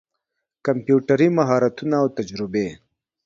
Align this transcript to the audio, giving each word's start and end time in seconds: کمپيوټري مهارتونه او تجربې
کمپيوټري 0.65 1.27
مهارتونه 1.37 1.95
او 2.01 2.07
تجربې 2.17 2.67